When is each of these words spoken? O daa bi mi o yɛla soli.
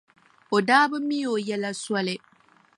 O 0.55 0.57
daa 0.67 0.85
bi 0.91 0.97
mi 1.07 1.19
o 1.31 1.33
yɛla 1.47 1.71
soli. 1.83 2.15